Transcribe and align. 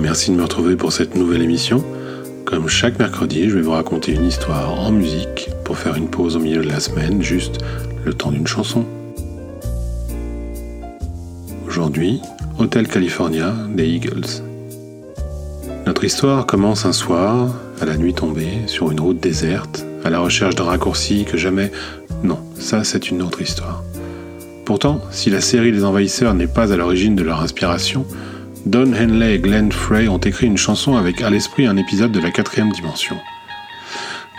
merci 0.00 0.30
de 0.30 0.36
me 0.36 0.42
retrouver 0.42 0.76
pour 0.76 0.92
cette 0.92 1.14
nouvelle 1.14 1.42
émission. 1.42 1.84
Comme 2.44 2.68
chaque 2.68 2.98
mercredi, 2.98 3.48
je 3.48 3.56
vais 3.56 3.60
vous 3.60 3.72
raconter 3.72 4.12
une 4.12 4.24
histoire 4.24 4.80
en 4.80 4.90
musique 4.90 5.50
pour 5.64 5.76
faire 5.76 5.96
une 5.96 6.08
pause 6.08 6.36
au 6.36 6.40
milieu 6.40 6.62
de 6.62 6.68
la 6.68 6.80
semaine, 6.80 7.22
juste 7.22 7.58
le 8.04 8.14
temps 8.14 8.30
d'une 8.30 8.46
chanson. 8.46 8.84
Aujourd'hui, 11.66 12.20
Hotel 12.58 12.88
California 12.88 13.54
des 13.74 13.86
Eagles. 13.86 14.42
Notre 15.86 16.04
histoire 16.04 16.46
commence 16.46 16.86
un 16.86 16.92
soir, 16.92 17.54
à 17.80 17.84
la 17.84 17.96
nuit 17.96 18.14
tombée, 18.14 18.62
sur 18.66 18.90
une 18.90 19.00
route 19.00 19.20
déserte, 19.20 19.84
à 20.04 20.10
la 20.10 20.20
recherche 20.20 20.54
d'un 20.54 20.64
raccourci 20.64 21.24
que 21.24 21.36
jamais... 21.36 21.70
Non, 22.22 22.38
ça 22.58 22.84
c'est 22.84 23.10
une 23.10 23.22
autre 23.22 23.42
histoire. 23.42 23.84
Pourtant, 24.64 25.00
si 25.10 25.30
la 25.30 25.40
série 25.40 25.72
Les 25.72 25.84
Envahisseurs 25.84 26.34
n'est 26.34 26.46
pas 26.46 26.72
à 26.72 26.76
l'origine 26.76 27.16
de 27.16 27.22
leur 27.22 27.40
inspiration, 27.40 28.06
Don 28.66 28.92
Henley 28.92 29.36
et 29.36 29.38
Glenn 29.38 29.72
Frey 29.72 30.08
ont 30.08 30.18
écrit 30.18 30.46
une 30.46 30.56
chanson 30.56 30.96
avec 30.96 31.22
à 31.22 31.30
l'esprit 31.30 31.66
un 31.66 31.76
épisode 31.76 32.12
de 32.12 32.20
la 32.20 32.30
quatrième 32.30 32.70
dimension. 32.70 33.16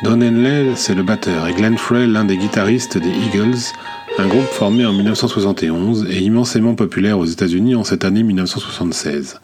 Don 0.04 0.22
Henley, 0.22 0.74
c'est 0.76 0.96
le 0.96 1.04
batteur, 1.04 1.48
et 1.48 1.54
Glenn 1.54 1.78
Frey, 1.78 2.08
l'un 2.08 2.26
des 2.26 2.38
guitaristes 2.38 2.98
des 2.98 3.10
Eagles, 3.10 3.58
un 4.18 4.28
groupe 4.28 4.48
formé 4.48 4.86
en 4.86 4.94
1971 4.94 6.08
et 6.10 6.20
immensément 6.20 6.76
populaire 6.76 7.20
aux 7.20 7.26
États-Unis 7.26 7.76
en 7.76 7.84
cette 7.84 8.06
année 8.06 8.24
1976. 8.24 9.40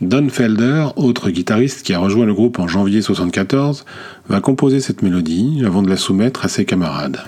Don 0.00 0.28
Felder, 0.28 0.86
autre 0.96 1.30
guitariste 1.30 1.84
qui 1.84 1.94
a 1.94 1.98
rejoint 1.98 2.26
le 2.26 2.34
groupe 2.34 2.58
en 2.58 2.68
janvier 2.68 2.98
1974, 2.98 3.84
va 4.28 4.40
composer 4.40 4.80
cette 4.80 5.02
mélodie 5.02 5.62
avant 5.64 5.82
de 5.82 5.88
la 5.88 5.96
soumettre 5.96 6.44
à 6.44 6.48
ses 6.48 6.64
camarades. 6.64 7.20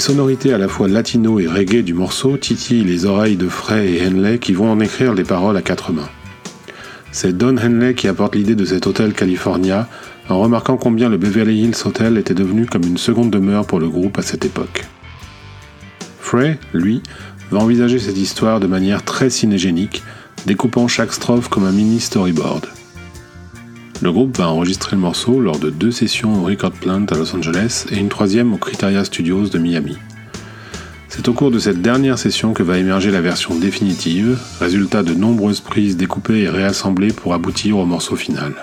Sonorités 0.00 0.52
à 0.52 0.58
la 0.58 0.66
fois 0.66 0.88
latino 0.88 1.38
et 1.38 1.46
reggae 1.46 1.82
du 1.82 1.94
morceau 1.94 2.36
titillent 2.36 2.84
les 2.84 3.06
oreilles 3.06 3.36
de 3.36 3.48
Frey 3.48 3.92
et 3.92 4.06
Henley 4.06 4.38
qui 4.38 4.52
vont 4.52 4.70
en 4.70 4.80
écrire 4.80 5.14
les 5.14 5.22
paroles 5.22 5.56
à 5.56 5.62
quatre 5.62 5.92
mains. 5.92 6.08
C'est 7.12 7.36
Don 7.36 7.56
Henley 7.56 7.94
qui 7.94 8.08
apporte 8.08 8.34
l'idée 8.34 8.54
de 8.54 8.64
cet 8.64 8.86
hôtel 8.86 9.12
California 9.12 9.88
en 10.28 10.40
remarquant 10.40 10.76
combien 10.76 11.08
le 11.08 11.18
Beverly 11.18 11.62
Hills 11.62 11.82
Hotel 11.84 12.18
était 12.18 12.34
devenu 12.34 12.66
comme 12.66 12.84
une 12.84 12.98
seconde 12.98 13.30
demeure 13.30 13.66
pour 13.66 13.78
le 13.78 13.88
groupe 13.88 14.18
à 14.18 14.22
cette 14.22 14.44
époque. 14.44 14.86
Frey, 16.20 16.58
lui, 16.72 17.02
va 17.50 17.58
envisager 17.58 17.98
cette 17.98 18.18
histoire 18.18 18.60
de 18.60 18.66
manière 18.66 19.04
très 19.04 19.28
cinégénique, 19.28 20.02
découpant 20.46 20.88
chaque 20.88 21.12
strophe 21.12 21.48
comme 21.48 21.66
un 21.66 21.72
mini 21.72 22.00
storyboard. 22.00 22.66
Le 24.02 24.12
groupe 24.12 24.38
va 24.38 24.48
enregistrer 24.48 24.96
le 24.96 25.02
morceau 25.02 25.40
lors 25.40 25.58
de 25.58 25.68
deux 25.68 25.90
sessions 25.90 26.40
au 26.40 26.46
Record 26.46 26.72
Plant 26.72 27.04
à 27.10 27.16
Los 27.16 27.36
Angeles 27.36 27.84
et 27.90 27.98
une 27.98 28.08
troisième 28.08 28.54
au 28.54 28.56
Criteria 28.56 29.04
Studios 29.04 29.48
de 29.48 29.58
Miami. 29.58 29.98
C'est 31.08 31.28
au 31.28 31.34
cours 31.34 31.50
de 31.50 31.58
cette 31.58 31.82
dernière 31.82 32.18
session 32.18 32.54
que 32.54 32.62
va 32.62 32.78
émerger 32.78 33.10
la 33.10 33.20
version 33.20 33.54
définitive, 33.54 34.38
résultat 34.58 35.02
de 35.02 35.12
nombreuses 35.12 35.60
prises 35.60 35.98
découpées 35.98 36.40
et 36.40 36.48
réassemblées 36.48 37.12
pour 37.12 37.34
aboutir 37.34 37.76
au 37.76 37.84
morceau 37.84 38.16
final. 38.16 38.54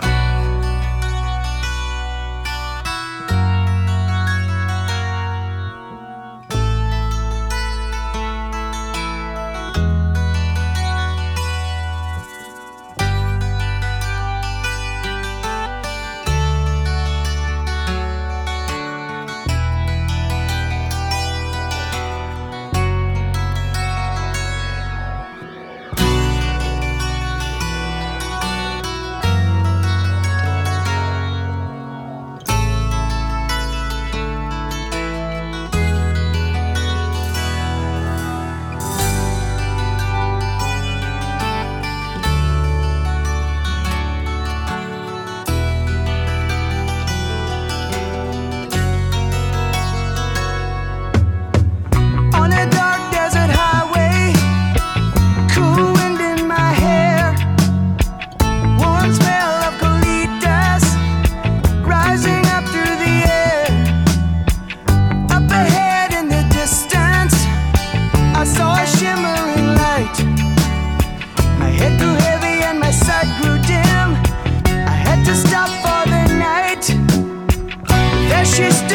just 78.58 78.87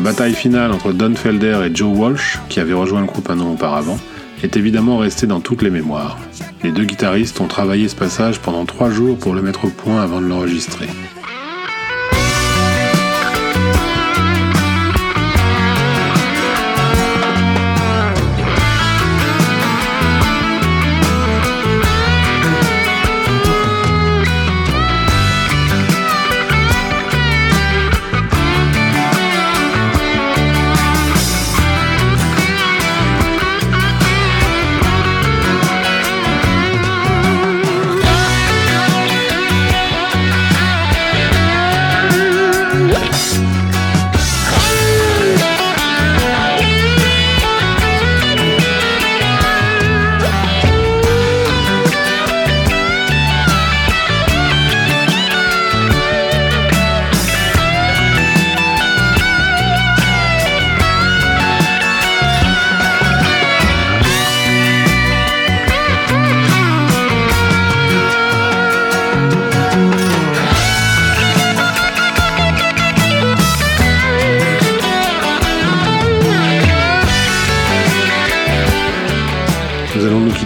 bataille 0.00 0.34
finale 0.34 0.72
entre 0.72 0.92
Don 0.92 1.14
Felder 1.14 1.60
et 1.66 1.74
Joe 1.74 1.96
Walsh, 1.96 2.38
qui 2.48 2.60
avait 2.60 2.74
rejoint 2.74 3.00
le 3.00 3.06
groupe 3.06 3.30
un 3.30 3.40
an 3.40 3.52
auparavant, 3.52 3.98
est 4.42 4.56
évidemment 4.56 4.98
restée 4.98 5.26
dans 5.26 5.40
toutes 5.40 5.62
les 5.62 5.70
mémoires. 5.70 6.18
Les 6.62 6.70
deux 6.70 6.84
guitaristes 6.84 7.40
ont 7.40 7.48
travaillé 7.48 7.88
ce 7.88 7.96
passage 7.96 8.38
pendant 8.38 8.64
trois 8.64 8.90
jours 8.90 9.18
pour 9.18 9.34
le 9.34 9.42
mettre 9.42 9.64
au 9.64 9.70
point 9.70 10.02
avant 10.02 10.20
de 10.20 10.26
l'enregistrer. 10.26 10.86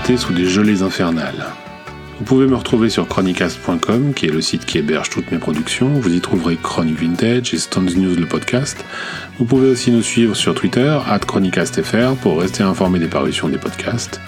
Sous 0.05 0.33
des 0.35 0.47
gelées 0.47 0.83
infernales. 0.83 1.47
Vous 2.19 2.25
pouvez 2.25 2.47
me 2.47 2.57
retrouver 2.57 2.91
sur 2.91 3.07
chronicast.com, 3.09 4.13
qui 4.15 4.27
est 4.27 4.33
le 4.33 4.43
site 4.43 4.67
qui 4.67 4.79
héberge 4.79 5.11
toutes 5.11 5.31
mes 5.31 5.39
productions. 5.39 5.89
Vous 5.89 6.13
y 6.13 6.21
trouverez 6.21 6.59
Chronic 6.61 7.01
Vintage 7.01 7.55
et 7.55 7.59
Stones 7.59 7.91
News 7.97 8.17
le 8.17 8.27
podcast. 8.27 8.85
Vous 9.39 9.45
pouvez 9.45 9.69
aussi 9.69 9.91
nous 9.91 10.03
suivre 10.03 10.35
sur 10.35 10.55
Twitter, 10.55 10.99
at 11.09 11.21
chronicastfr, 11.21 12.17
pour 12.21 12.41
rester 12.41 12.63
informé 12.63 12.99
des 12.99 13.07
parutions 13.07 13.49
des 13.49 13.59
podcasts. 13.59 14.21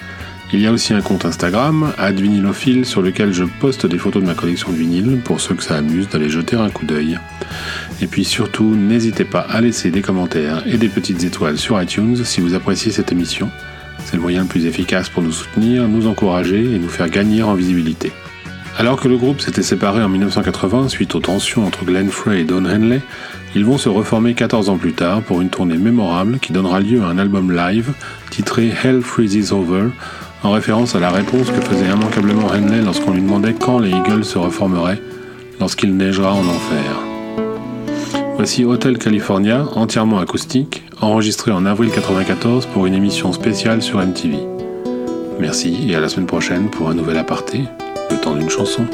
Il 0.52 0.60
y 0.60 0.66
a 0.66 0.72
aussi 0.72 0.94
un 0.94 1.02
compte 1.02 1.24
Instagram, 1.24 1.92
@vinylophile, 1.98 2.86
sur 2.86 3.02
lequel 3.02 3.32
je 3.32 3.44
poste 3.44 3.84
des 3.84 3.98
photos 3.98 4.22
de 4.22 4.28
ma 4.28 4.34
collection 4.34 4.70
de 4.70 4.76
vinyles 4.76 5.20
pour 5.24 5.40
ceux 5.40 5.56
que 5.56 5.64
ça 5.64 5.76
amuse 5.76 6.08
d'aller 6.08 6.30
jeter 6.30 6.56
un 6.56 6.70
coup 6.70 6.86
d'œil. 6.86 7.18
Et 8.00 8.06
puis 8.06 8.24
surtout, 8.24 8.74
n'hésitez 8.74 9.24
pas 9.24 9.40
à 9.40 9.60
laisser 9.60 9.90
des 9.90 10.02
commentaires 10.02 10.62
et 10.66 10.78
des 10.78 10.88
petites 10.88 11.24
étoiles 11.24 11.58
sur 11.58 11.82
iTunes 11.82 12.24
si 12.24 12.40
vous 12.40 12.54
appréciez 12.54 12.92
cette 12.92 13.12
émission. 13.12 13.50
C'est 14.04 14.16
le 14.16 14.22
moyen 14.22 14.42
le 14.42 14.48
plus 14.48 14.66
efficace 14.66 15.08
pour 15.08 15.22
nous 15.22 15.32
soutenir, 15.32 15.88
nous 15.88 16.06
encourager 16.06 16.62
et 16.62 16.78
nous 16.78 16.88
faire 16.88 17.08
gagner 17.08 17.42
en 17.42 17.54
visibilité. 17.54 18.12
Alors 18.76 19.00
que 19.00 19.06
le 19.06 19.16
groupe 19.16 19.40
s'était 19.40 19.62
séparé 19.62 20.02
en 20.02 20.08
1980 20.08 20.88
suite 20.88 21.14
aux 21.14 21.20
tensions 21.20 21.64
entre 21.64 21.84
Glenn 21.84 22.08
Frey 22.08 22.40
et 22.40 22.44
Don 22.44 22.64
Henley, 22.64 23.00
ils 23.54 23.64
vont 23.64 23.78
se 23.78 23.88
reformer 23.88 24.34
14 24.34 24.68
ans 24.68 24.78
plus 24.78 24.92
tard 24.92 25.22
pour 25.22 25.40
une 25.40 25.48
tournée 25.48 25.76
mémorable 25.76 26.38
qui 26.40 26.52
donnera 26.52 26.80
lieu 26.80 27.02
à 27.02 27.06
un 27.06 27.18
album 27.18 27.52
live 27.52 27.92
titré 28.30 28.72
Hell 28.82 29.00
Freezes 29.00 29.52
Over, 29.52 29.90
en 30.42 30.50
référence 30.50 30.96
à 30.96 31.00
la 31.00 31.10
réponse 31.10 31.50
que 31.50 31.60
faisait 31.60 31.86
immanquablement 31.86 32.48
Henley 32.48 32.82
lorsqu'on 32.82 33.12
lui 33.12 33.22
demandait 33.22 33.54
quand 33.54 33.78
les 33.78 33.90
Eagles 33.90 34.24
se 34.24 34.38
reformeraient, 34.38 35.00
lorsqu'il 35.60 35.96
neigera 35.96 36.32
en 36.32 36.46
enfer. 36.46 37.00
Voici 38.36 38.64
Hotel 38.64 38.98
California, 38.98 39.64
entièrement 39.76 40.18
acoustique, 40.18 40.82
enregistré 41.00 41.50
en 41.50 41.66
avril 41.66 41.90
1994 41.90 42.66
pour 42.66 42.86
une 42.86 42.94
émission 42.94 43.32
spéciale 43.32 43.82
sur 43.82 43.98
MTV. 43.98 44.38
Merci 45.38 45.88
et 45.88 45.94
à 45.94 46.00
la 46.00 46.08
semaine 46.08 46.26
prochaine 46.26 46.70
pour 46.70 46.88
un 46.88 46.94
nouvel 46.94 47.16
aparté, 47.16 47.62
le 48.10 48.16
temps 48.18 48.34
d'une 48.34 48.50
chanson. 48.50 48.86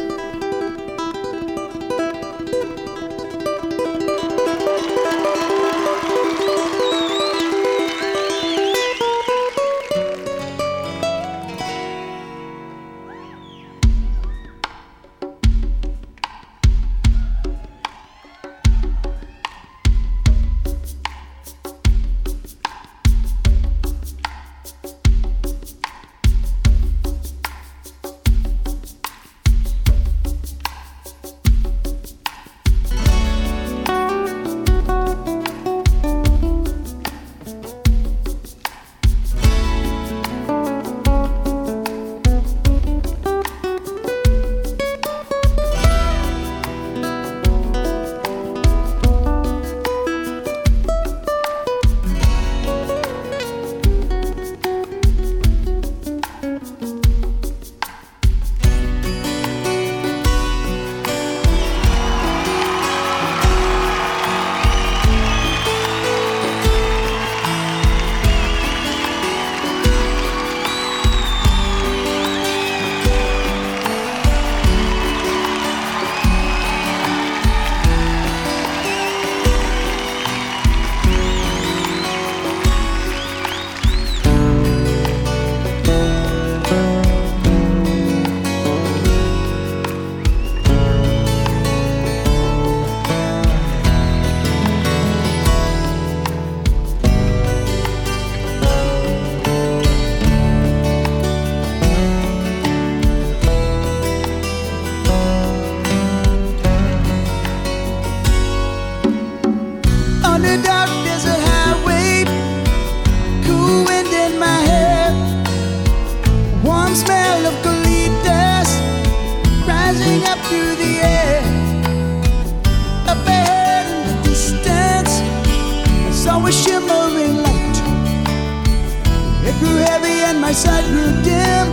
outside 130.60 130.84
grew 130.90 131.12
dim. 131.22 131.66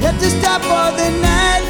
Had 0.00 0.18
to 0.20 0.30
stop 0.30 0.62
for 0.62 0.88
the 0.96 1.10
night. 1.20 1.64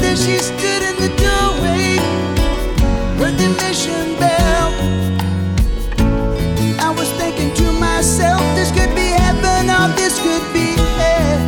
Then 0.00 0.16
she 0.16 0.38
stood 0.38 0.82
in 0.88 0.96
the 0.96 1.10
doorway, 1.20 1.96
heard 3.18 3.36
the 3.36 3.48
mission 3.60 4.16
bell. 4.18 4.72
I 6.80 6.94
was 6.96 7.10
thinking 7.20 7.52
to 7.54 7.72
myself, 7.72 8.40
this 8.56 8.70
could 8.70 8.94
be 8.94 9.08
heaven 9.22 9.68
or 9.68 9.88
this 9.94 10.18
could 10.18 10.46
be 10.54 10.76
hell. 10.98 11.40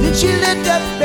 Then 0.00 0.14
she 0.14 0.28
looked 0.28 0.68
up. 0.68 0.99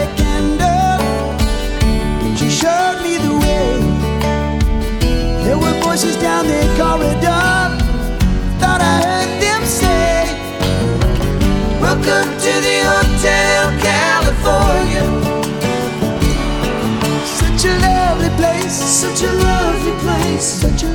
Such 20.46 20.84
a 20.84 20.95